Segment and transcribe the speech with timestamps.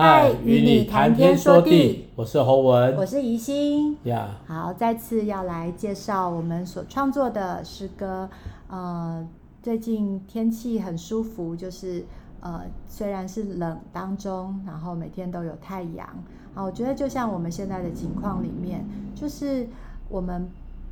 [0.00, 4.28] 嗨，与你谈天说地，我是侯文，我是宜心呀。
[4.46, 4.54] Yeah.
[4.54, 8.30] 好，再次要来介绍我们所创作的诗歌。
[8.68, 9.26] 呃，
[9.60, 12.04] 最近天气很舒服，就是
[12.38, 16.06] 呃，虽然是冷当中，然后每天都有太阳。
[16.54, 18.86] 啊，我觉得就像我们现在的情况里面，
[19.16, 19.66] 就是
[20.08, 20.48] 我们。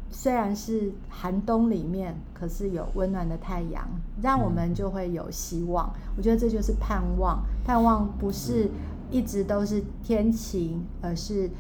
[0.09, 3.85] 虽然是寒冬里面，可是有温暖的太阳，
[4.23, 5.93] 让我们就会有希望。
[6.17, 7.43] 我觉得这就是盼望。
[7.65, 8.71] 盼望不是
[9.11, 11.51] 一直都是天晴，而是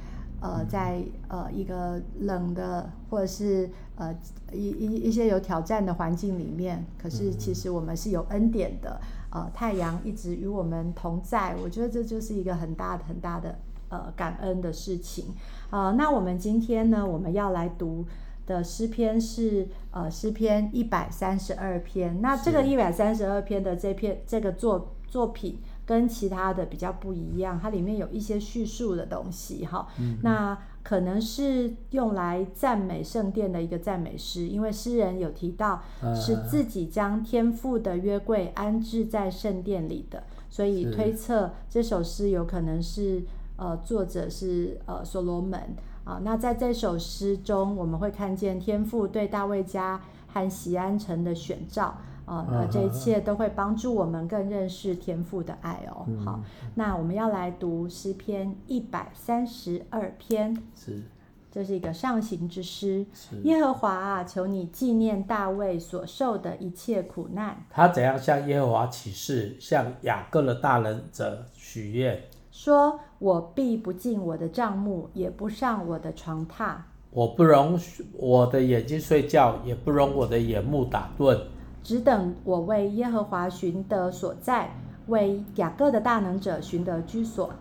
[0.40, 4.14] 呃，在呃一个冷的或者是呃
[4.52, 9.00] 一一一些有挑战的环境里面，可是其实我们是有恩典的。
[9.30, 13.58] 呃，太阳一直与我们同在，我觉得这就是一个很大的很大的
[13.88, 15.26] 呃感恩的事情。
[15.70, 18.04] 啊、呃，那我们今天呢，我们要来读。
[18.46, 35.82] 的诗篇是呃诗篇一百三十二篇，那这个一百三十二篇的这篇这个作作品跟其他的比较不一样，它里面有一些叙述的东西哈，嗯、那可能是用来赞美圣殿的一个赞美诗，因为诗人有提到
[36.14, 43.22] 是自己将天父的约柜安置在圣殿里的，所以推测这首诗有可能是
[43.56, 45.76] 呃作者是呃所罗门。
[46.04, 56.04] 啊，那在这首诗中，我们会看见天父对大卫家和西安城的选召啊，那这一切都会帮助我们更认识天父的爱哦。
[56.08, 56.40] 嗯、好，
[56.74, 61.02] 那我们要来读诗篇一百三十二篇，是，
[61.50, 63.06] 这是一个上行之诗。
[63.14, 67.64] 是耶和华啊，求你纪念大卫所受的一切苦难。
[67.70, 72.20] 他怎样向耶和华起誓，向雅各的大能者许愿。
[72.50, 76.74] 说：“我必不进我的帐幕，也不上我的床榻。
[77.10, 77.78] 我不容
[78.14, 81.38] 我的眼睛睡觉，也不容我的眼目打盹。
[81.86, 84.74] 只等我为耶和华寻得所在，
[85.06, 87.52] 为雅各的大能者寻得居所。”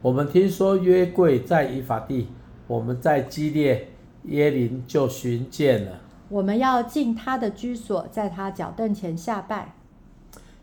[0.00, 2.28] 我们听说约柜在以法地，
[2.68, 3.88] 我们在基列
[4.26, 5.98] 耶林就寻见了。
[6.28, 9.74] 我们要进他的居所，在他脚凳前下拜。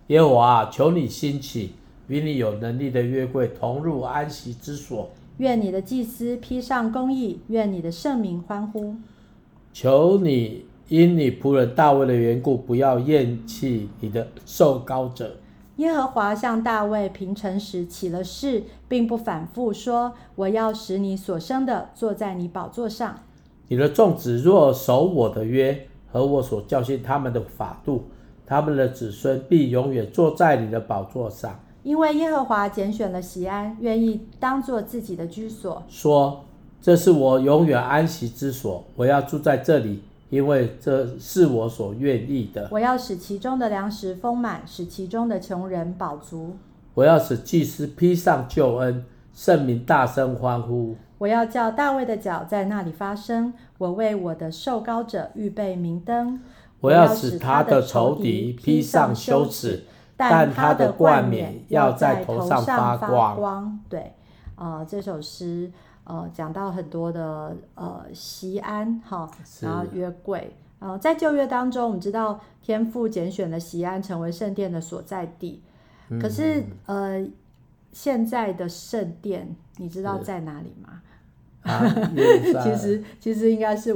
[0.08, 1.74] 耶和华，求你兴起。
[2.08, 5.10] 与你有能力的约柜同入安息之所。
[5.40, 8.96] 愿你的祭司披上公义，愿你的圣民欢呼。
[9.74, 15.38] 求你因你仆人大卫的缘故，不要厌弃你的受膏者。
[15.78, 23.19] 耶和华向大卫平城时起了誓，并不反复说：“我要使你所生的坐在你宝座上。”
[23.69, 28.03] 你的众子若守我的约和我所教训他们的法度，
[28.46, 31.58] 他们的子孙必永远坐在你的宝座上。
[31.84, 36.44] 因为耶和华拣选了西安，愿意当做自己的居所，说
[36.81, 42.68] ：“这是我永远安息之所，我要住在这里，因为这是我所愿意的。
[42.72, 46.58] 我要使其中的粮食丰满，使其中的穷人饱足。
[46.96, 50.96] 我要使祭司披上救恩，圣民大声欢呼。
[51.20, 56.40] 我要叫大卫的脚在那里发声，我为我的受膏者预备明灯。
[56.80, 59.84] 我要使他的仇敌披上羞耻。”
[60.24, 63.36] 但他的冠冕要在头上发光。
[63.36, 64.14] 光对，
[64.53, 65.72] 呃，这首诗
[66.04, 69.30] 呃讲到很多的呃西安哈，
[69.62, 75.62] 然后约柜，呃，在旧约当中，我们知道天父拣选了西安成为圣殿的所在地。
[76.20, 77.26] 可是呃，
[77.94, 81.02] 现在的圣殿你知道在哪里吗？
[81.62, 81.88] 啊、
[82.64, 83.96] 其实其实应该是，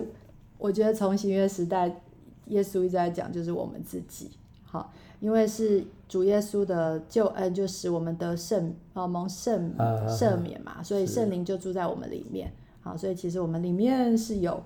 [0.58, 2.02] 我觉得从新约时代，
[2.46, 4.30] 耶稣一直在讲，就是我们自己。
[4.64, 9.74] 好，因为是主耶稣的救恩，就使我们得圣呃蒙圣
[10.08, 12.54] 赦免嘛，所以圣灵就住在我们里面。
[12.82, 14.62] 好，所以其实我们里面是有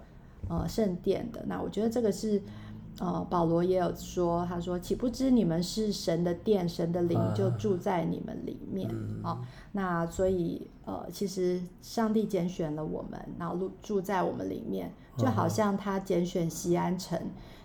[0.49, 1.41] 呃圣殿的。
[1.47, 2.41] 那我觉得这个是
[2.99, 9.39] 呃保罗也有说，他说岂不知你们是神的殿，神的灵就住在你们里面啊。
[9.71, 17.17] 那所以呃其实上帝拣选了我们，然后住住在我们里面，就好像他拣选西安城，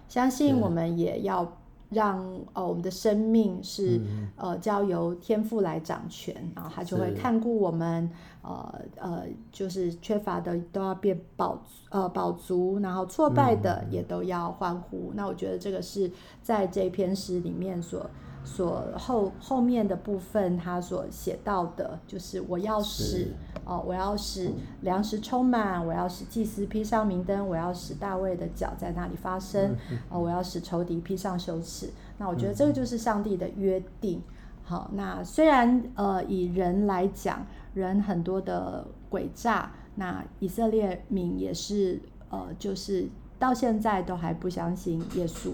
[0.09, 1.59] 相信我们也要。
[1.95, 2.23] 让
[2.53, 8.11] 呃我们的生命是、嗯、呃交由天父来掌权，然后他就会看顾我们，
[8.43, 15.13] 呃呃就是缺乏的都要变饱呃饱足，然后挫败的也都要欢呼。
[15.13, 16.11] 嗯、那我觉得这个是
[16.43, 18.05] 在这篇诗里面所。
[18.45, 23.33] 所后后面的部分，他所写到的，就是我要使
[23.65, 24.51] 哦，我要使
[24.83, 29.75] 粮食充满，我要使祭司披上明灯，我要使大卫的脚在那里发声，
[30.11, 31.91] 哦，我要使仇敌披上羞耻。
[32.19, 34.23] 那我觉得这个就是上帝的约定。
[34.63, 42.01] 好，那虽然呃以人来讲，人很多的诡诈，那以色列民也是
[42.31, 43.09] 呃就是
[43.39, 45.53] 到现在都还不相信耶稣。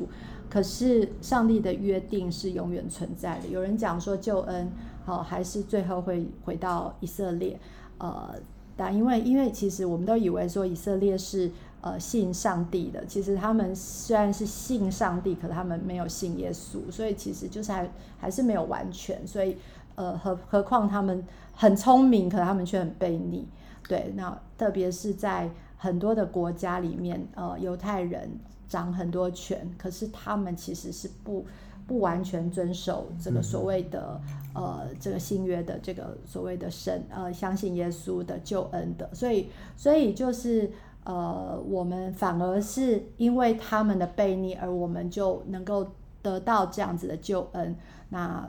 [0.50, 3.48] 可是上帝的约定是永远存在的。
[3.48, 4.70] 有人讲说救恩，
[5.06, 7.58] 好，还是最后会回到以色列？
[7.98, 8.34] 呃，
[8.76, 11.50] 但因为因为其实我们都以为说以色列是
[11.80, 19.24] 呃信上帝的，其实他们虽然是信上帝，可他们没有信耶稣，所以其实就是还还是没有完全。
[19.26, 19.56] 所以
[19.94, 21.24] 呃，何何况他们
[21.54, 23.46] 很聪明，可他们却很悖逆。
[23.88, 25.50] 对，那特别是在
[25.82, 28.28] 很多的国家里面，呃，犹太人
[28.68, 31.46] 掌很多权，可是他们其实是不
[31.86, 34.20] 不完全遵守这个所谓的、
[34.54, 40.70] 嗯、呃这个新约的这个所谓的神呃相信耶稣的救恩的，所以所以就是
[41.04, 45.88] 呃我们反而是因为他们的悖逆，而我们就能够
[46.20, 47.74] 得到这样子的救恩，
[48.10, 48.46] 那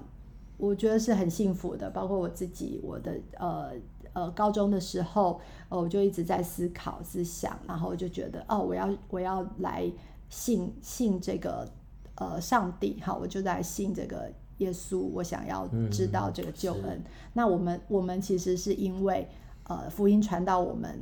[0.57, 1.89] 我觉得是很幸福的。
[1.91, 3.71] 包括我自己，我的呃。
[4.13, 9.91] 呃，高中的时候，呃，我就一直在思考、思想，然后就觉得，哦，我要我要来
[10.29, 11.67] 信信这个
[12.15, 16.83] 呃上帝，好，我就来信这个耶稣，我想要知道这个救恩。
[16.85, 17.03] 嗯，
[17.33, 19.27] 那我们我们其实是因为
[19.63, 20.99] 呃福音传到我们，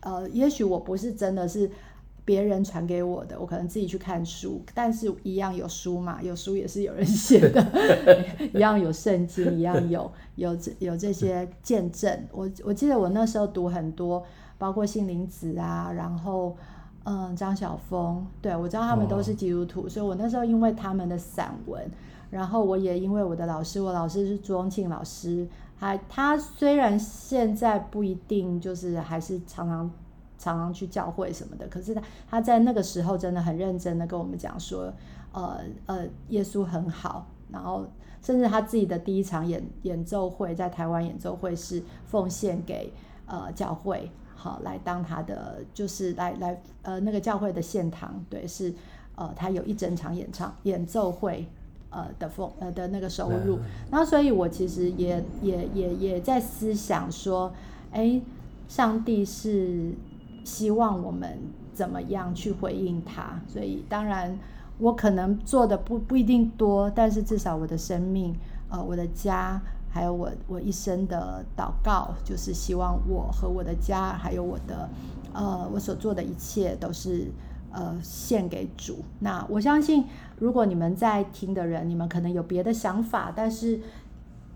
[0.00, 1.70] 呃，也许我不是真的是。
[2.24, 7.64] 别人传给我的，我可能自己去看书，但是一样有书嘛，有书也是有人写的，
[8.54, 12.26] 一样有圣经，一样有有这有这些见证。
[12.30, 14.24] 我我记得我那时候读很多，
[14.56, 16.56] 包括杏林子啊，然后
[17.04, 21.84] 嗯张晓峰，对，我知道他们都是基督徒，哦，所以我那时候因为他们的散文，
[22.30, 25.48] 然后我也因为我的老师，我老师是朱宗庆老师，
[25.80, 29.90] 他他虽然现在不一定就是还是常常。
[30.42, 34.92] 常常去教会什么的，可是他他在那个时候真的很认真的跟我们讲说，
[35.30, 37.86] 呃呃，耶稣很好，然后
[38.20, 42.92] 甚至他自己的第一场演演奏会在台湾演奏会是奉献给
[43.26, 48.74] 呃教会，好来当他的就是来来呃那个教会的献堂，对，是
[49.14, 51.46] 呃他有一整场演唱演奏会
[51.90, 53.60] 呃的奉呃的那个收入，
[53.92, 57.54] 然后所以我其实也也也也在思想说，
[57.92, 58.20] 哎，
[58.66, 59.94] 上帝是。
[60.44, 61.38] 希望我们
[61.72, 63.40] 怎么样去回应他？
[63.46, 64.38] 所以当然，
[64.78, 68.34] 我可能做的不不一定多，但是至少我的生命，
[68.68, 69.60] 呃，我的家，
[69.90, 74.88] 还有我我一生的祷告，就是希望我和我的家，还有我的，
[75.32, 77.30] 呃，我所做的一切都是
[77.70, 78.98] 呃献给主。
[79.20, 80.04] 那我相信，
[80.38, 83.80] 如果你们在听的人，你们可能有别的想法，但是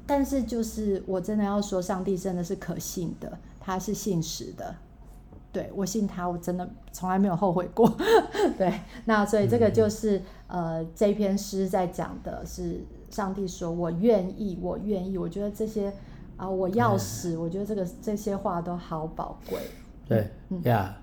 [0.06, 4.75] 但是就是我真的要说，上帝真的是可信的，他是信实的。
[5.56, 7.91] 对，我信他，我真的从来没有后悔过。
[8.58, 10.19] 对，那所以这个就是、
[10.49, 15.88] 嗯、呃，这篇诗在讲的是上帝说：“我愿意，我愿意。”我觉得这些
[16.37, 19.58] 啊、呃，我要死、嗯，我觉得这个这些话都好宝贵。
[20.06, 20.94] 对，嗯呀，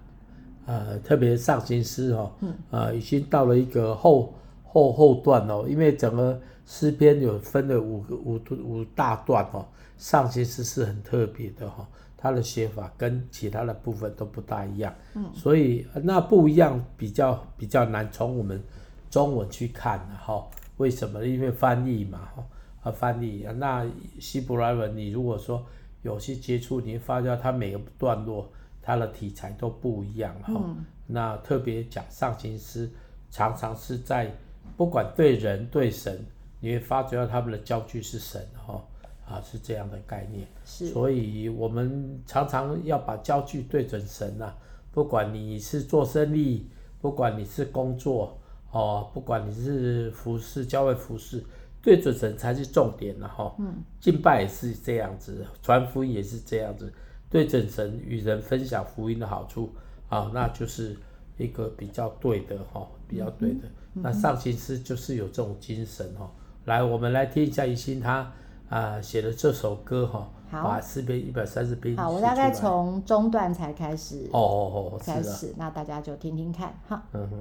[0.68, 9.66] 呃，特别上行诗哦，嗯，呃，已经到了一个后后后段哦，因为整个诗篇有分了五个五五大段哦，
[9.98, 11.88] 上行诗是很特别的哈、哦。
[12.24, 18.64] 它的写法跟其他的部分都不大一样，嗯，所以那不一样比较比较难从我们
[19.10, 20.48] 中文去看哈，
[20.78, 21.26] 为什么？
[21.26, 22.46] 因为翻译嘛，哈，
[22.84, 23.86] 啊翻译，那
[24.22, 25.66] 希伯来文你如果说
[26.02, 28.50] 有些接触，你会发现它每个段落
[28.82, 32.90] 它的题材都不一样哈、嗯，那特别讲上行诗，
[33.30, 34.34] 常常是在
[34.78, 36.26] 不管对人对神，
[36.62, 38.82] 你会发觉到他们的焦距是神哈。
[39.26, 44.58] 啊，是这样的概念，是，所以我们常常要把焦距对准神呐、啊。
[44.92, 46.68] 不管你是做生意，
[47.02, 48.38] 不管你是工作，
[48.72, 51.44] 哦，不管你是服侍教会服侍，
[51.82, 53.56] 对准神才是重点的、啊、哈。
[53.60, 56.94] 嗯，敬拜也是这样子，传福音也是这样子，
[57.30, 59.72] 对准神与人分享福音的好处
[60.10, 60.96] 啊，那就是
[61.38, 63.62] 一个比较对的哈，比较对的。
[63.96, 66.30] 嗯、那上行师就是有这种精神哈。
[66.66, 68.32] 来，我们来听一下一心他。
[68.74, 71.96] 啊，写了这首歌哈，把四篇一百三十篇。
[71.96, 74.28] 好，我大概从中段才开始。
[74.32, 77.04] 哦哦哦，开始，那大家就听听看哈。
[77.14, 77.38] 嗯哼。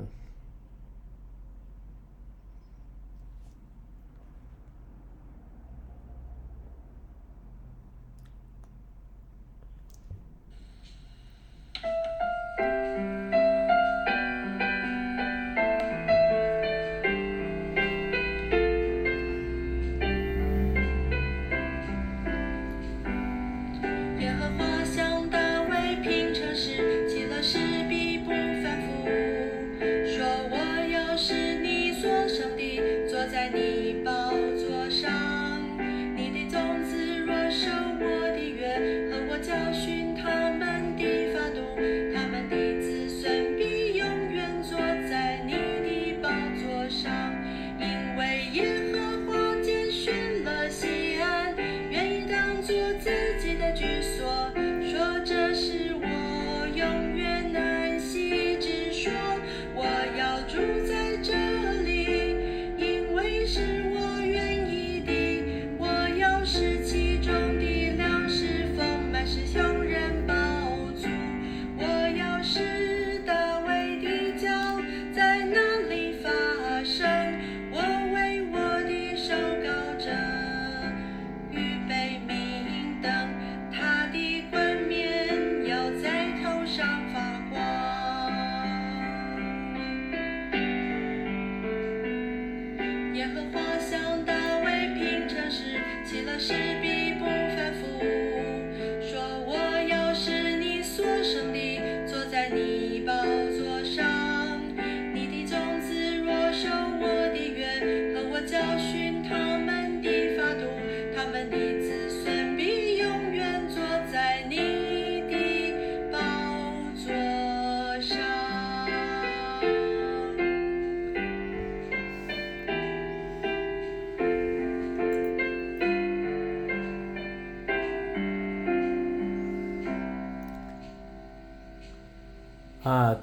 [96.51, 96.72] 啊，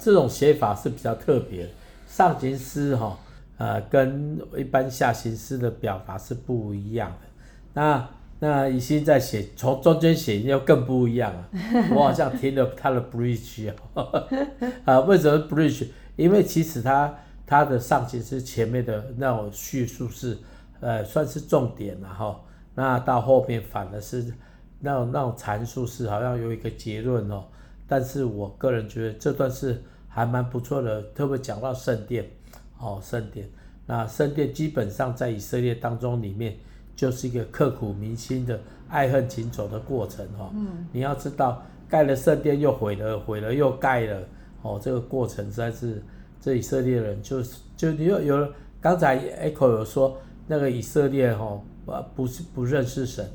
[0.00, 1.68] 这种写法是比较特别，
[2.06, 3.18] 上行诗哈，
[3.58, 7.28] 呃，跟一般下行诗的表达是不一样的。
[7.74, 8.08] 那
[8.40, 11.48] 那乙兴在写，从中间写又更不一样了。
[11.94, 13.70] 我好像听了他的 bridge
[14.84, 15.86] 啊， 为什么 bridge？
[16.16, 17.14] 因为其实他
[17.46, 20.38] 他的上行诗前面的那种叙述是，
[20.80, 22.42] 呃，算是重点然后，
[22.74, 24.32] 那到后面反而是
[24.80, 27.44] 那种那种阐述是好像有一个结论哦。
[27.90, 32.24] 但是我个人觉得这段是还蛮不错的，特别讲到圣殿，
[32.78, 33.48] 哦，圣殿，
[33.84, 36.56] 那圣殿基本上在以色列当中里面
[36.94, 44.22] 就是一个刻骨铭心的爱恨情仇的过程，哈、哦，嗯，你要知道盖了圣殿又毁了，毁了又盖了，
[44.62, 46.00] 哦，这个过程实在是
[46.40, 49.18] 这以色列人就是就你有有刚才
[49.50, 50.16] Echo 有说
[50.46, 51.60] 那个以色列哈，
[52.14, 53.28] 不是不认识神，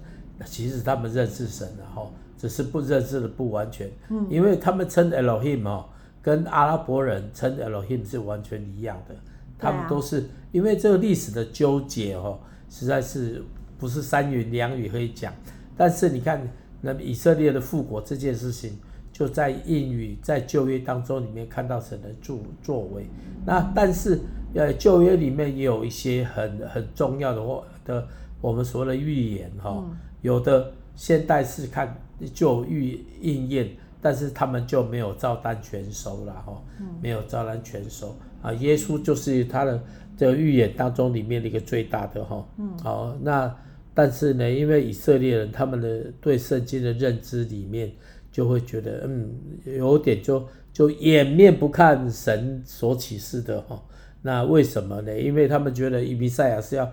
[0.46, 2.10] 其实他们认识神的哈。
[2.38, 5.86] 只是不认识的不完全，嗯，因为他们称 Elohim 哦，
[6.22, 9.16] 跟阿拉伯人称 Elohim 是完全一样的，
[9.58, 12.38] 他们都是因为这个历史的纠结哦，
[12.70, 13.42] 实在是
[13.78, 15.34] 不是三言两语可以讲。
[15.78, 16.46] 但是你看，
[16.82, 18.78] 那以色列的复国这件事情，
[19.14, 23.08] 就在应语在旧约当中里面看到神的作作为。
[23.46, 24.20] 那但是
[24.54, 28.06] 呃旧约里面也有一些很很重要的或的
[28.42, 29.84] 我们所谓的预言哈，
[30.22, 31.96] 有的现代是看。
[32.34, 33.70] 就预应验，
[34.02, 36.64] 但是他们就没有照单全收了哈，
[37.02, 38.54] 没有照单全收啊。
[38.54, 39.84] 耶稣就是他的
[40.16, 42.48] 这个预言当中里面的一个最大的哈，
[42.82, 43.54] 好，那
[43.94, 47.92] 但是呢，因为以色列人他们的对圣经的认知里面
[48.32, 49.34] 就会觉得，嗯，
[49.66, 53.82] 有点就就掩面不看神所启示的哈。
[54.22, 55.18] 那为什么呢？
[55.20, 56.90] 因为他们觉得以比赛亚是要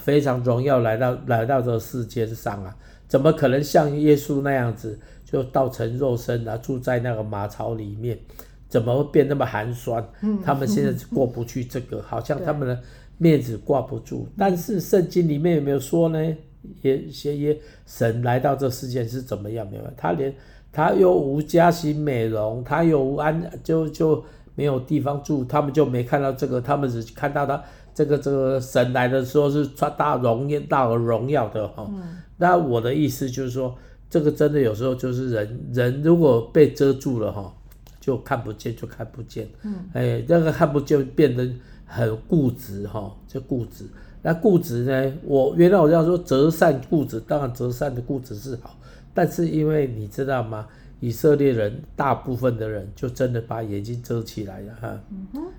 [0.00, 2.76] 非常荣耀来到来到这个世界上啊。
[3.06, 8.18] 怎么可能像耶稣那样子就道成肉身啊，住在那个马槽里面？
[8.66, 10.04] 怎么会变那么寒酸？
[10.22, 12.76] 嗯，他们现在是过不去这个， 好像他们的
[13.18, 14.26] 面子挂不住。
[14.36, 16.36] 但是圣经里面有没有说呢？
[16.80, 19.70] 也些耶神来到这世界是怎么样？
[19.70, 20.34] 没有，他连
[20.72, 27.62] 他又无家型美容，他又无安，就就没有地方住，他们就没看到这个，他们只看到他
[27.94, 31.86] 这个这个神来的时候是穿大荣耀、大而荣耀的哈。
[31.88, 32.02] 嗯
[32.44, 33.74] 那我的意思就是说，
[34.10, 37.50] 这个真的有时候就是人，人如果被遮住了哈，
[37.98, 39.48] 就看不见，就看不见。
[39.62, 41.48] 嗯，哎，那个看不见变得
[41.86, 43.86] 很固执哈，就固执。
[44.20, 48.76] 那固执呢，我原来我要说择善固执，当然择善的固执是好，
[49.14, 50.66] 但是因为你知道吗？
[51.00, 55.00] 以色列人大部分的人就真的把眼睛遮起来了哈。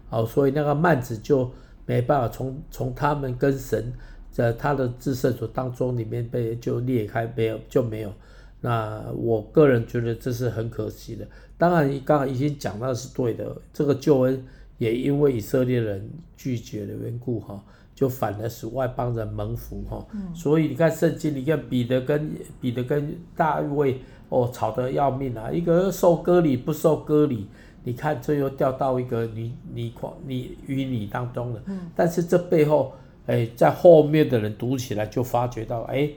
[0.08, 1.50] 好，所以那个幔子就
[1.88, 3.92] 没办法从从他们跟神。
[4.36, 8.12] 在他的至圣所当中里面被就裂开，没有就没有。
[8.60, 11.26] 那我个人觉得这是很可惜的。
[11.58, 13.56] 当然，刚刚已经讲到是对的。
[13.72, 14.46] 这个救恩
[14.78, 17.64] 也因为以色列人拒绝的缘故，哈，
[17.96, 20.06] 就反而使外邦人蒙福，哈。
[20.34, 27.48] 所以你看圣经，你看彼得跟彼得跟大卫哦吵得要命啊，一个受割礼不受割礼，
[27.86, 29.94] 你看这又掉到一个你你
[30.28, 31.62] 你淤泥当中了。
[31.96, 32.92] 但是这背后。
[33.28, 36.10] 哎，在后面的人读起来就发觉到，哎，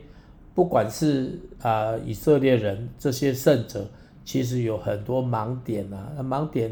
[0.54, 3.86] 不管是啊、呃、以色列人这些圣者，
[4.24, 6.12] 其实有很多盲点啊。
[6.16, 6.70] 那盲点，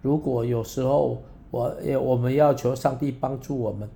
[0.00, 3.88] 如果有时候我我们要求上帝帮助我们，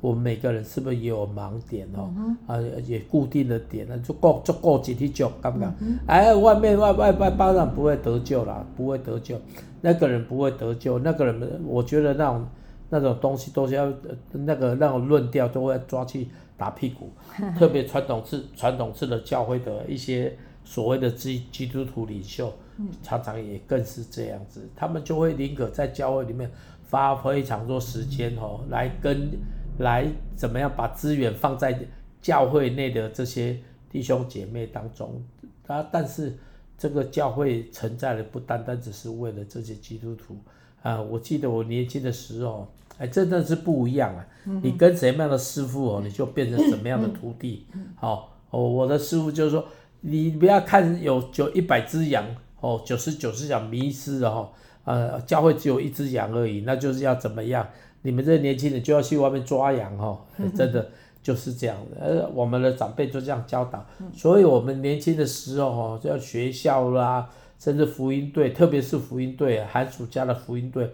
[0.00, 2.10] 我们每个人是不是也有盲点哦？
[2.16, 5.72] 嗯、啊，也固定的点呢，就够就够几滴酒，刚刚
[6.06, 9.40] 哎，外面外外外邦人不会得救啦，不会得救，
[9.80, 12.44] 那个人不会得救，那个人，我觉得那种
[12.90, 13.92] 那种东西都是要
[14.32, 17.10] 那个那种论调都会抓去打屁股，
[17.58, 22.52] 特别传统式传统式的教会的一些所谓的基基督徒领袖，
[23.02, 26.50] 常常也更是这样子，他们就会宁可在教会里面
[26.90, 29.30] 花非常多时间哦，来跟。
[29.78, 31.78] 来怎么样把资源放在
[32.22, 35.22] 教会内的这些弟兄姐妹当中？
[35.66, 36.34] 啊，但是
[36.78, 40.34] 这个教会存在的不单单只是为了这些基督徒
[40.86, 41.02] 啊！
[41.02, 44.24] 我记得我年轻的时候，哎，真的是不一样啊！
[44.62, 47.66] 你跟什么样的师傅哦，你就变成什么样的徒弟。
[47.96, 49.64] 好，哦，我的师傅就是说，
[50.02, 52.24] 你不要看有九一百只羊
[52.60, 54.52] 哦，九十九只羊迷失了哈，
[54.84, 57.66] 呃，教会只有一只羊而已，那就是要怎么样？
[58.02, 60.24] 你们这些年轻人就要去外面抓羊哈，
[60.54, 60.88] 真的
[61.20, 62.00] 就是这样的。
[62.00, 67.28] 呃，我们的长辈就这样教导，所以我们年轻的时候哦，就要学校啦，
[67.58, 70.90] 甚至福音队，特别是福音队，寒暑假的福音队，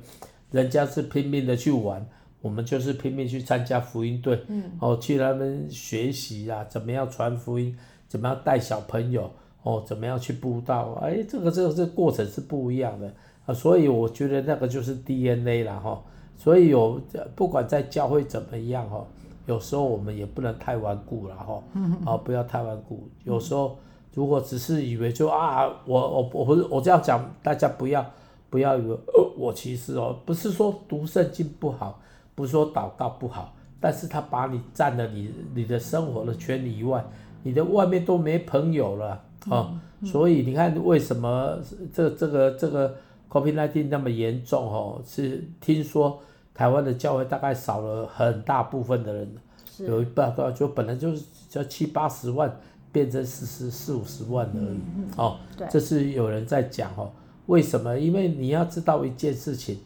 [0.51, 2.07] 人家是拼命的去玩，
[2.41, 4.41] 我们就是拼命去参加福音队，
[4.81, 7.77] 哦，去他们学习啊，怎么样传福音，
[8.09, 9.31] 怎么样带小朋友，
[9.63, 13.13] 哦，怎么样去布道，哎，这个这个这个过程是不一样的
[13.47, 16.03] 啊，所以我觉得那个就是 DNA 了哈。
[16.35, 17.01] 所以有
[17.37, 19.07] 不管在教会怎么样哈，
[19.47, 21.63] 有时候我们也不能太顽固了哈，
[22.05, 23.09] 啊 不要太顽固。
[23.23, 23.79] 有时候
[24.15, 28.05] 如果只是以为就啊我我我不是我这样讲，大家不要
[28.51, 32.01] 不要以为呃我歧视哦不是说读圣经不好，
[32.35, 37.05] 不是说祷告不好，但是他把你占了你你的生活的圈以外，
[37.43, 39.73] 你的外面都没朋友了啊，
[40.05, 41.59] 所以你看为什么
[41.93, 42.95] 这这个这个
[43.31, 45.01] COVID-19 那么严重哦？
[45.05, 46.21] 是听说。
[46.55, 49.35] 台湾的教会大概少了很大部分的人，
[49.79, 52.55] 有一半多就本来就是叫七八十万，
[52.93, 54.81] 变成四十四五十万而已。
[54.97, 55.39] 嗯、哦，
[55.71, 57.11] 这是有人在讲哦。
[57.47, 57.99] 为什么？
[57.99, 59.79] 因为你要知道一件事情，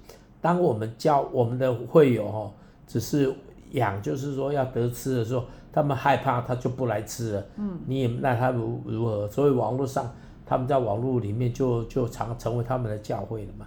[0.43, 2.53] 当我们教我们的会友哦，
[2.87, 3.35] 只是
[3.71, 7.47] 养，就是说要得吃的时候，他们害怕，他就不来吃了。
[7.57, 9.27] 嗯，你也那他如如何？
[9.29, 10.13] 所以网络上，
[10.45, 13.67] 他们在网络里面就就常成为他们的教会了嘛。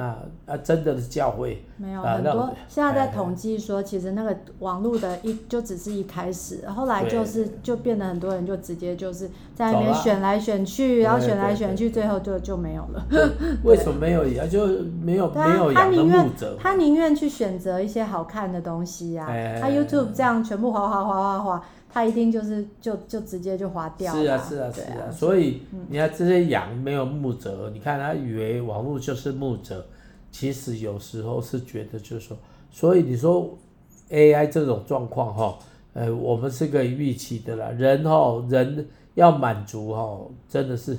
[0.00, 2.50] 那啊，真的是教会没有很多。
[2.66, 13.06] 现在在统计说，其实那个网络的一就只是一开始，后来就是就变得很多人就直接就是在那边选来选去，然后选来选去，最后就就没有了。
[13.62, 14.48] 为什么没有也？
[14.48, 14.66] 就
[15.02, 16.56] 没有没有养的牧者。
[16.58, 19.26] 他宁愿去选择一些好看的东西呀。
[19.60, 24.14] 他 YouTube 这样全部滑滑滑滑滑，他一定就是就就直接就划掉。
[24.14, 29.86] 是啊是啊是啊，所以你看这些羊没有牧者，你看他以为网络就是牧者。
[30.32, 32.36] 其实有时候是觉得就是说，
[32.70, 33.58] 所以你说
[34.10, 35.58] AI 这种状况哈，
[35.92, 37.68] 呃，我们是可以预期的啦。
[37.70, 40.96] 人哈，人要满足哈，真的是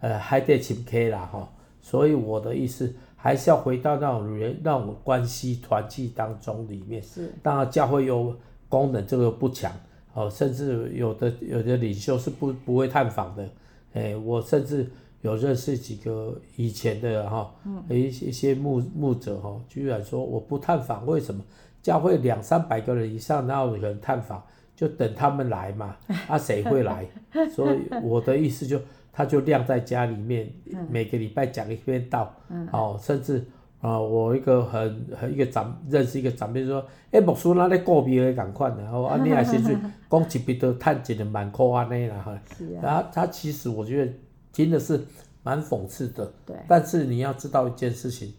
[0.00, 1.48] 呃还得请 K 啦哈。
[1.80, 7.02] 所以我的意思还是要回到那种人那种关系团契当中里面。
[7.02, 7.32] 是。
[7.42, 8.36] 当然教会有
[8.68, 9.72] 功能这个不强
[10.14, 13.48] 哦，甚至有的有的领袖是不不会探访的。
[13.92, 14.90] 哎，我甚至。
[15.24, 17.50] 有认识几个以前的哈，
[17.88, 21.42] 一些一些牧牧者哈，居然说我不探访，为什么？
[21.82, 24.42] 教会两三百个人以上，哪有人探访？
[24.76, 25.96] 就等他们来嘛，
[26.28, 27.06] 啊，谁会来？
[27.50, 28.78] 所以我的意思就，
[29.10, 30.52] 他就晾在家里面，
[30.90, 32.30] 每个礼拜讲一篇道，
[32.70, 33.42] 哦，甚至
[33.86, 39.76] 啊，我一个很很一个长认识一个长辈说，哎，牧师那里个别的赶快的，然后啊，你也是去
[40.08, 42.38] 讲一笔都赚几的万块安尼啦哈，
[42.80, 44.12] 然后他其实我觉得。
[44.54, 45.04] 真的是
[45.42, 46.54] 蛮讽刺的，对。
[46.68, 48.32] 但是你要知道一件事情，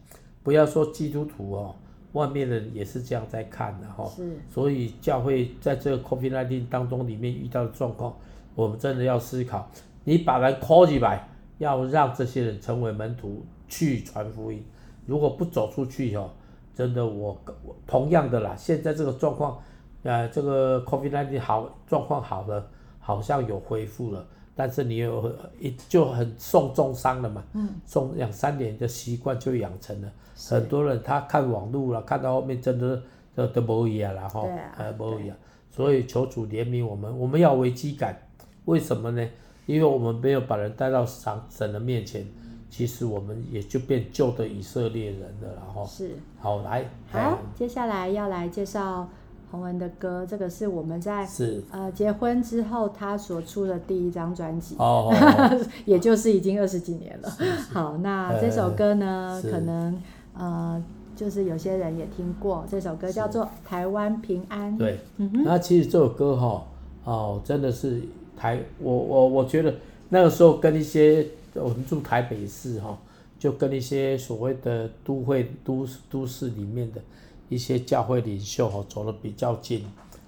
[0.43, 1.75] 不要说基督徒哦，
[2.13, 4.05] 外面的人也是这样在看的哈。
[4.15, 4.25] 是。
[4.49, 8.15] 所以教会在这个 COVID-19 当中里面遇到的状况，
[8.55, 9.69] 我们真的要思考。
[10.05, 11.27] 你把人 call 起来，
[11.57, 14.63] 要让这些人成为门徒去传福音。
[15.05, 16.29] 如果不走出去哦，
[16.73, 17.37] 真的我
[17.85, 18.55] 同样的啦。
[18.57, 19.57] 现在这个状况，
[20.03, 22.67] 呃，这个 COVID-19 好状况好了，
[22.99, 24.25] 好像有恢复了。
[24.57, 30.09] 但是你有一就很受重伤了嘛，嗯，受两三年的习惯就养成了。
[30.49, 33.01] 很多人他看网络了，看到后面真的
[33.33, 34.41] 都都不一样了哈，
[34.77, 35.35] 呃不一样。
[35.69, 38.17] 所以求主怜悯我们，我们要危机感，
[38.63, 39.27] 为什么呢？
[39.65, 42.25] 因为我们没有把人带到神神的面前，
[42.75, 49.07] 其实我们也就变旧的以色列人了，然后是好来好，接下来要来介绍。
[49.51, 55.13] 洪文的歌，这个是我们在是呃结婚之后他所出的第一张专辑，哦，
[55.85, 57.29] 也就是已经二十几年了。
[57.71, 60.01] 好，那这首歌呢，呃可能
[60.37, 60.83] 呃
[61.15, 64.73] 就是有些人也听过这首歌，叫做《台湾平安》。
[64.77, 64.99] 对。
[65.45, 66.65] 那其实这首歌哈，
[67.05, 68.01] 哦，真的是
[68.35, 69.73] 台，我我我觉得
[70.09, 71.25] 那个时候跟一些
[71.55, 72.97] 我们住台北市哈，
[73.39, 77.01] 就跟一些所谓的都会都都市里面的
[77.49, 79.83] 一些教会领袖哈走得比较近。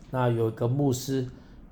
[0.10, 1.28] 那有一个牧师，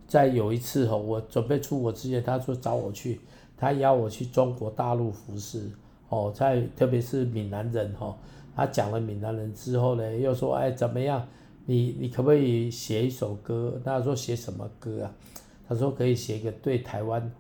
[0.07, 3.19] 在有一次哈，我准备出国之前，他说找我去，
[3.57, 5.69] 他邀我去中国大陆服侍。
[6.09, 8.15] 哦，在特别是闽南人哈，
[8.55, 11.25] 他讲了闽南人之后呢，又说哎怎么样？
[11.65, 13.81] 你你可不可以写一首歌？
[13.83, 15.11] 他说写什么歌啊？
[15.67, 17.31] 他说可以写一个对台湾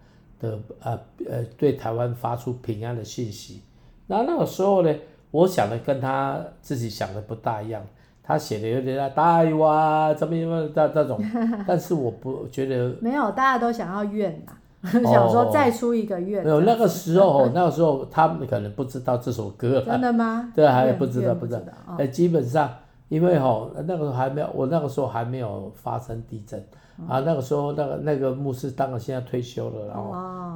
[0.45, 3.61] 的呃呃对台湾发出平安的信息。
[4.07, 4.95] 那那个时候呢，
[5.31, 7.81] 我想的跟他自己想的不大一样。
[8.27, 11.19] 他写的有点大，台湾怎么样这这种，
[11.67, 14.53] 但是我不觉得 没有，大家都想要愿呐。
[15.03, 19.81] 想说再出一个月，没有那个时候，那个时候他们可能不知道这首歌。
[19.81, 20.51] 真的吗？
[20.55, 21.61] 对，还不知道，不知道。
[21.97, 22.67] 哎，基本上，
[23.09, 26.59] 因为哈，那个时候还没有，我那个时候还没有发生地震
[27.07, 27.19] 啊。
[27.19, 30.11] 那个时候，那个那个牧师当然现在退休了，然后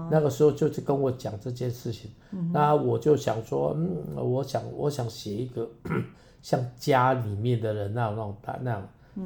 [0.10, 2.12] 那个时候就是跟我讲这件事情。
[2.52, 5.68] 那我就想说，嗯，我想我想写一个
[6.42, 8.84] 像家里面的人那种那种那种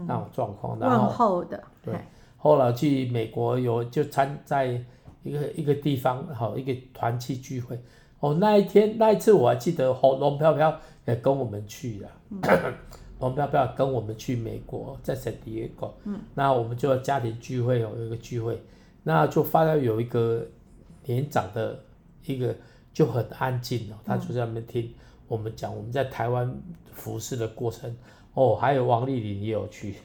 [0.08, 1.44] 那种状况，然后。
[1.82, 1.94] 对，
[2.38, 4.84] 后来去美国有就参在。
[5.26, 7.82] 一个一个地方，好一个团契聚会，
[8.20, 12.10] 哦，那一天那一次我还记得，哦，龙飘飘也跟我们去了，
[13.24, 18.62] 龙飘飘跟我们去美国，在圣地亚哥，嗯，那我们就家庭聚会哦，有一个聚会，
[19.04, 20.46] 那就发现有一个
[21.06, 21.80] 年长的
[22.26, 22.56] 一个
[22.94, 24.94] 就很安静哦，他就在那边听
[25.28, 26.54] 我们讲我们在台湾
[26.92, 27.96] 服侍的过程，
[28.34, 29.96] 哦，还有王丽玲也有去，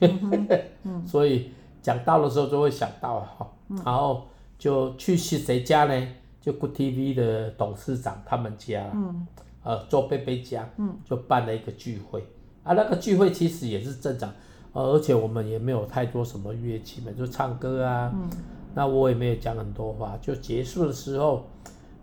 [0.83, 1.51] 嗯， 所以
[1.81, 3.51] 讲到的时候就会想到哈，
[3.85, 4.25] 然后。
[4.59, 6.07] 就去是谁家呢？
[6.41, 9.25] 就 Good TV 的董事长他们家，嗯，
[9.63, 12.21] 呃，周贝贝家，嗯，就办了一个聚会，
[12.69, 14.31] 啊，那个聚会其实也是正常，
[14.73, 18.29] 呃，而且我们也没有太多什么乐器嘛，就唱歌啊，嗯，
[18.75, 21.47] 那我也没有讲很多话，就结束的时候，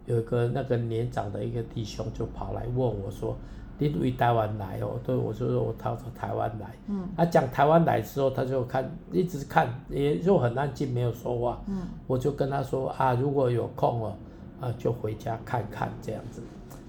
[0.07, 3.37] 有一个那个年长的一个弟兄就跑来问我说。
[3.79, 6.66] 你从台湾来哦，对，我就说我逃从台湾来。
[6.88, 7.07] 嗯。
[7.14, 11.62] 他讲台湾来的时候，他就看，一直看，也就很安静，没有说话。
[11.68, 11.83] 嗯。
[12.07, 14.16] 我就跟他说啊，如果有空哦，
[14.62, 16.40] 啊，就回家看看这样子。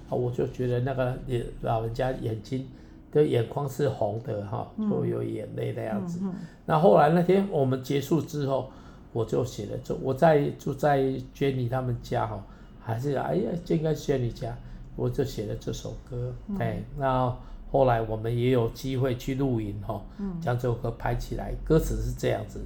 [0.09, 2.65] 啊，我就觉得那个也老人家眼睛
[3.11, 6.19] 的眼眶是红的哈，就有眼泪那样子。
[6.23, 6.33] 嗯。
[6.65, 8.69] 那后来那天我们结束之后，
[9.13, 11.01] 我就写了，就我在住在
[11.35, 12.43] Jenny 他们家哈，
[12.79, 14.55] 还是哎呀，就应该 Jenny 家。
[14.95, 17.37] 我就写了这首歌，哎、嗯，那
[17.71, 20.01] 后来我们也有机会去录影哈，
[20.41, 21.53] 将这首歌拍起来。
[21.63, 22.59] 歌词是这样子：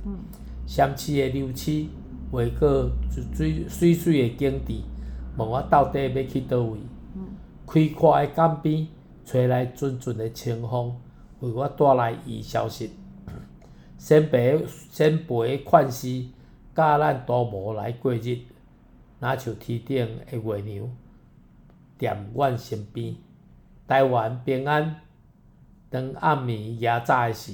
[0.65, 1.89] 香气的六七，
[2.31, 2.89] 画个
[3.33, 4.75] 水水水的景致，
[5.35, 6.79] 问我到底要去叨位？
[7.67, 8.87] 开阔的江边，
[9.25, 10.95] 吹来阵阵的清风，
[11.39, 12.91] 为我带来伊消息。
[13.97, 16.25] 先辈先辈的款式，
[16.75, 18.39] 教咱都无来过日，
[19.19, 20.89] 若像天顶的月亮。
[21.99, 23.15] 踮阮身边，
[23.87, 25.01] 台湾平安。
[25.91, 27.53] 当暗暝夜早的时，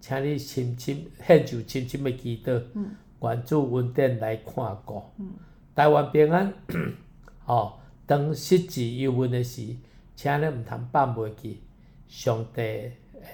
[0.00, 2.60] 请你深深献上深深的祈祷，
[3.20, 5.02] 愿主恩典来看顾。
[5.18, 5.34] 嗯、
[5.72, 6.52] 台湾平安。
[7.46, 7.74] 哦，
[8.06, 9.76] 当失志忧闷的时，
[10.16, 11.60] 请你毋通放袂记，
[12.08, 12.60] 上帝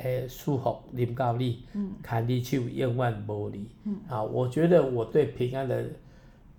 [0.02, 1.64] 诶祝福临到你，
[2.06, 3.66] 牵你手永远无离。
[4.08, 5.84] 啊，我觉得我对平安的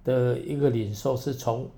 [0.04, 1.70] 的一个领受是从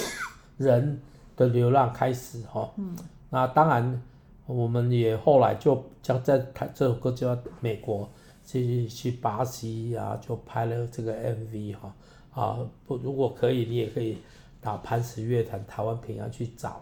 [0.58, 1.00] 人。
[1.36, 2.96] 的流浪开始哈，嗯、
[3.28, 4.00] 那当然，
[4.46, 8.08] 我们也后来就将在台这首歌叫美国
[8.46, 11.94] 去去巴西啊，就拍了这个 MV 哈
[12.30, 14.18] 啊不，如果可以，你也可以
[14.60, 16.80] 打磐石乐团台湾平安去找。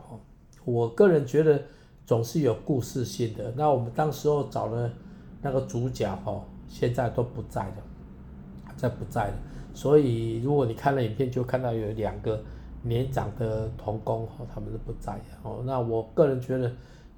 [0.64, 1.60] 我个人觉得
[2.06, 3.52] 总是有故事性的。
[3.56, 4.90] 那我们当时候找的
[5.40, 7.76] 那个主角哈，现在都不在了，
[8.76, 9.34] 在不在了。
[9.74, 12.42] 所以如果你看了影片，就看到有两个。
[12.84, 15.62] 年长的童工哦，他们都不在哦。
[15.64, 16.68] 那我个人觉得，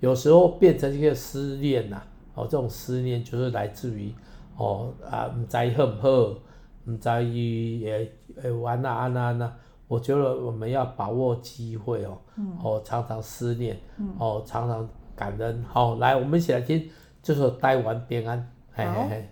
[0.00, 2.02] 有时候变成一个思念呐，
[2.35, 4.12] 哦，这种思念就是来自于
[4.59, 6.38] 哦啊，唔知好唔好，
[6.85, 9.50] 唔在于诶诶玩啊安啊那。
[9.87, 12.18] 我觉得我们要把握机会哦，
[12.62, 13.79] 哦常常思念，
[14.18, 15.64] 哦常常感恩。
[15.68, 16.88] 好，来，我们一起来听
[17.23, 18.38] 这首《台湾平安》，
[18.73, 19.31] 嘿嘿嘿。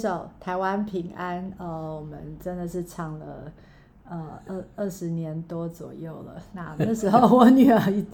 [0.00, 0.08] 首
[0.40, 3.52] 《台湾平安》，呃，我们真的是唱了，
[4.08, 6.40] 呃，二二十年多左右了。
[6.54, 8.04] 那那时候我女儿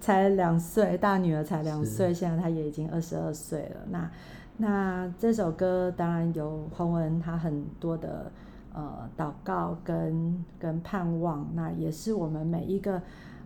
[0.00, 3.76] 才两岁，大女儿才两岁，现在她也已经二十二岁了。
[3.90, 4.10] 那
[4.56, 8.32] 那这首歌当然有洪文他很多的
[8.74, 13.00] 呃祷告跟跟盼望，那也是我们每一个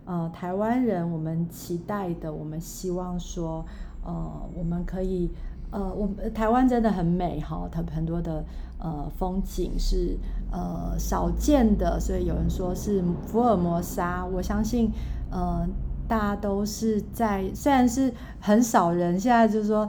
[0.05, 3.63] 呃台湾人我们期待的，我们希望说，
[4.03, 5.29] 呃，我们可以。
[5.71, 8.43] 呃，我们台湾真的很美哈，它很多的
[8.77, 10.17] 呃风景是
[10.51, 14.25] 呃少见的，所以有人说是福尔摩沙。
[14.25, 14.91] 我相信，
[15.31, 15.65] 呃，
[16.09, 19.87] 大家都是在，虽然是很少人，现在就是说，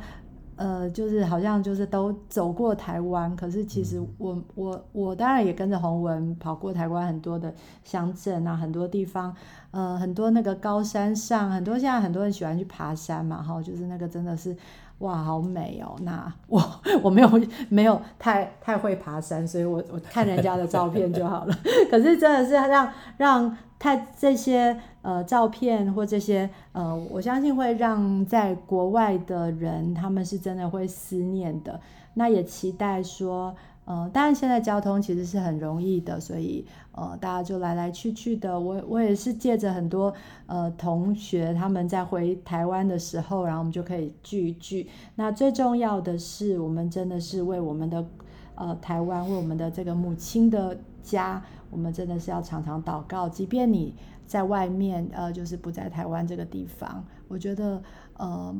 [0.54, 9.34] 呃，就是好像就是都走过台湾，可是其实我我我当然也跟着洪文跑过台湾很多的乡镇啊，很多地方，
[9.72, 14.56] 呃，很多那个高山上，很多现在很多人喜欢去爬山嘛，哈，就是那个真的是。
[15.02, 15.94] 哇，好美哦！
[16.02, 16.62] 那我
[17.02, 21.54] 我没有没有太太会爬山，所以我我看人家的照片就好了。
[21.90, 31.80] 可是真的是让让太这些呃照片或这些呃，我相信会让在国外的人他们是真的会思念的。
[32.14, 33.54] 那也期待说。
[33.84, 38.58] 呃，当然现在交通其实是很容易的，所以呃，大家就来来去去的。
[38.58, 40.14] 我我也是借着很多
[40.46, 44.88] 呃同学他们在回台湾的时候，然后我们就可以聚一聚。
[45.16, 48.06] 那最重要的是，我们真的是为我们的
[48.54, 53.28] 呃台湾，为我们的这个母亲的家，我们真的是要常常祷告。
[53.28, 53.96] 即便你
[54.28, 57.82] 在外面，呃，就是不在台湾这个地方，我觉得
[58.16, 58.54] 呃，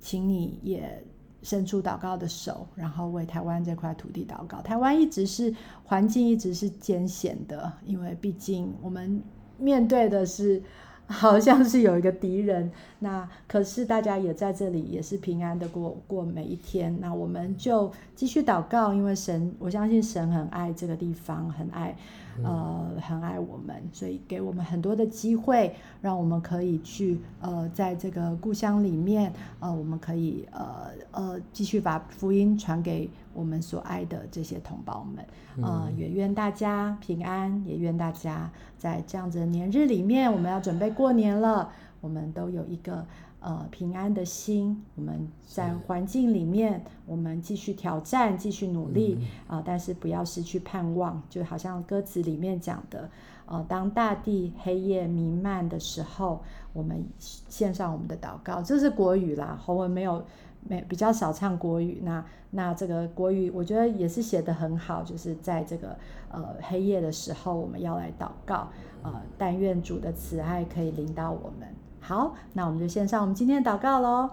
[0.00, 1.04] 请你也。
[1.42, 4.60] 伸出祷告的手，然后为台湾这块土地祷告。
[4.60, 9.22] 台湾一直是环境一直是艰险的，因为毕竟我们
[9.58, 10.62] 面对的是
[11.06, 12.70] 好像是有一个敌人。
[13.00, 16.96] 那可是大家也在这里也是平安的过过每一天。
[17.00, 21.96] 那我们就继续祷告，因为神，我相信神很爱这个地方，很爱。
[22.42, 35.24] 呃，很爱我们，所以给我们很多的机会，让我们可以去呃，在这个故乡里面，呃，我们可以呃呃继续把福音传给我们所爱的这些同胞们。
[35.62, 43.06] 呃，也愿大家平安，也愿大家在这样子的年日里面，我们要准备过年了，我们都有一个。
[43.42, 49.14] 呃，平安的心，我们在环境里面，我们继续挑战，继续努力
[49.46, 49.62] 啊、嗯呃！
[49.64, 53.08] 但是不要失去盼望，就好像歌词里面讲的，
[53.46, 56.42] 呃，当大地黑夜弥漫的时候，
[56.74, 58.60] 我们献上我们的祷告。
[58.60, 60.22] 这是国语啦，洪文没有
[60.68, 62.00] 没比较少唱国语。
[62.04, 65.96] 那那这个国语，我觉得也是写得很好，就是在这个
[66.30, 68.68] 呃黑夜的时候，我们要来祷告，
[69.02, 71.68] 呃，但愿主的慈爱可以临到我们。
[72.00, 74.30] 好，那我们就献上我们今天的祷告喽。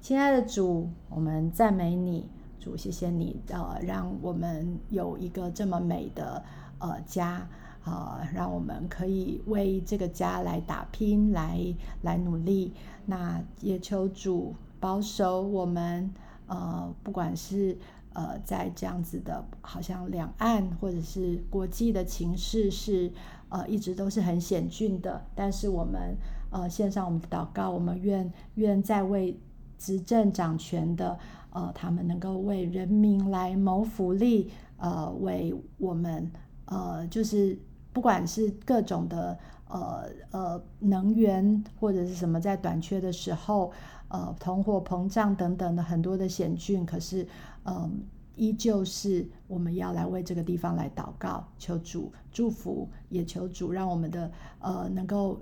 [0.00, 2.28] 亲爱的主，我们赞美你，
[2.60, 6.44] 主，谢谢你，呃，让我们有一个这么美的
[6.78, 7.48] 呃家，
[7.84, 12.74] 呃，让我们可以为这个家来打拼，来来努力。
[13.06, 16.12] 那也求主保守我们，
[16.46, 17.76] 呃，不管是
[18.12, 23.12] 呃在这样子的，好像两岸或者是国际的情势是
[23.48, 26.16] 呃一直都是很险峻的，但是我们。
[26.48, 29.36] 呃，献上我们的祷告，我们愿愿在为
[29.76, 31.18] 执政掌权的，
[31.50, 36.30] 呃，他们能够为人民来谋福利，呃，为我们，
[36.66, 37.58] 呃，就是
[37.92, 39.36] 不管是各种的，
[39.68, 43.72] 呃呃，能源或者是什么在短缺的时候，
[44.08, 47.22] 呃，通货膨胀等等的很多的险峻，可是，
[47.64, 47.90] 嗯、呃，
[48.36, 55.40] 依旧是我们要来为这个地方来祷告，求主祝福，也求主让我们的，呃，能够。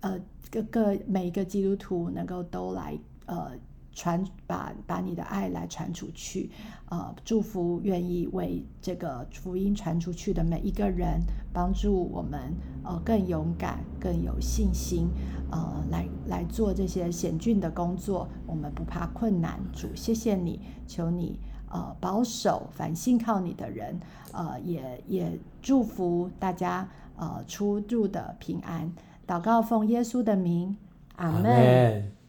[0.00, 3.52] 呃，各个每一个基督徒能够都来呃
[3.94, 6.50] 传把把你的爱来传出去，
[6.90, 11.20] 呃，祝福愿意为这个福音传出去的每一个人，
[11.52, 12.52] 帮助我们
[12.82, 15.08] 呃更勇敢、更有信心，
[15.50, 18.28] 呃，来来做这些险峻的工作。
[18.46, 21.38] 我们不怕困难，主，谢谢你，求你
[21.70, 24.00] 呃保守凡信靠你的人，
[24.32, 28.92] 呃，也也祝福大家呃出入的平安。
[29.26, 30.76] 祷告奉耶稣的名，
[31.16, 32.23] 阿门。